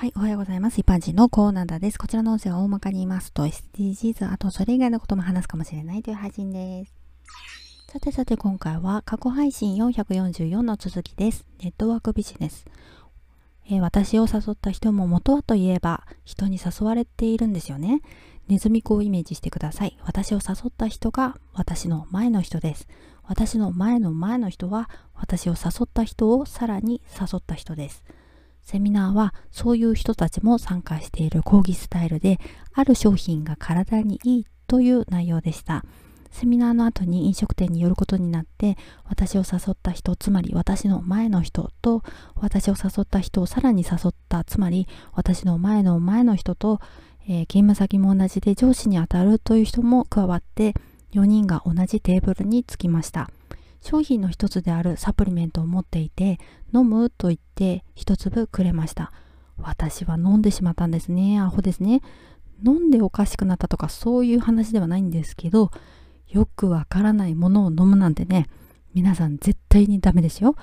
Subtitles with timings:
[0.00, 0.80] はい、おはようございます。
[0.80, 1.98] 一般人のコーナーです。
[1.98, 6.94] こちらの音声は大まかに言いますと SDGs、あとそれ以外のことも話すかもしれないという配信です。
[7.92, 11.44] さてさて今回は過去配信444の続きです。
[11.62, 12.64] ネットワークビジネス。
[13.66, 18.00] えー、私を誘った人も元はといえば人に誘われているんですよね。
[18.48, 19.98] ネズミ子をイメージしてください。
[20.06, 22.88] 私を誘った人が私の前の人です。
[23.24, 28.02] 私の前の前の人は私を誘った人をさらに誘った人です。
[28.70, 32.38] セミナーはそういう人たちも参加している講義スタイルで
[32.72, 35.84] ある商品が体にいいという内容でした。
[36.30, 38.78] セミナーの後に飲食店に寄ることになって
[39.08, 42.04] 私を誘った人つまり私の前の人と
[42.36, 46.78] 私を誘った人をさらに誘ったつまり私の前の前の人と、
[47.24, 50.74] えー、勤務先も同じで上司にあたるという人も加わって
[51.14, 53.28] 4人が同じテーブルに着きました。
[53.80, 56.38] 商品の一つであるサプリメントを持っていて
[56.74, 59.12] 飲むと言って一粒くれました。
[59.56, 61.38] 私は飲んでしまったんですね。
[61.40, 62.00] アホですね。
[62.64, 65.70] 飲んでおかしくなったとかそういう話ではないんですけど
[66.28, 68.48] よくわからないものを飲むなんてね
[68.92, 70.56] 皆さん絶対にダメですよ。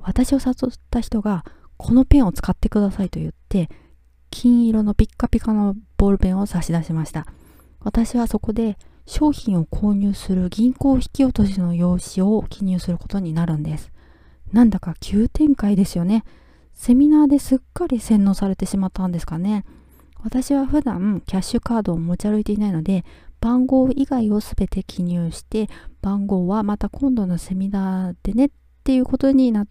[0.00, 1.44] 私を誘った人が
[1.76, 3.70] このペンを使ってくださいと言って
[4.30, 7.26] 金色のピッカピカのボールペンを差し出しました。
[7.80, 13.92] 私はそこで商品を購入する銀行引き落としの用紙を記入することになるんです。
[14.52, 16.24] なんだか急展開ですよね。
[16.74, 19.64] セミナーですっかり洗脳されてしまったんですかね。
[20.22, 23.04] 私は普段キャッシュカードを持ち歩いていないので、
[23.40, 25.68] 番号以外を全て記入して、
[26.00, 28.50] 番号はまた今度のセミナーでねっ
[28.84, 29.68] ていうことになっ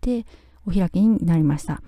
[0.00, 0.26] て
[0.66, 1.82] お開きになりました。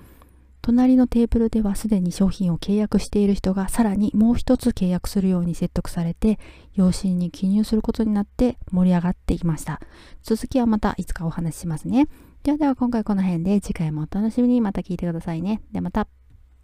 [0.64, 6.38] 隣のテーブルではすでに商品を契約している人がさらにもう一つ契約するように説得されて
[6.72, 9.78] 用紙に記入することになって盛り上がっていました。
[10.22, 12.08] 続きはまたいつかお話ししますね。
[12.44, 14.62] ではでは今回この辺で次回もお楽しみに。
[14.62, 15.60] また聞いてくださいね。
[15.70, 16.08] ではまた。